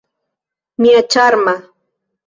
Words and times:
Mia 0.85 1.05
ĉarma! 1.17 1.57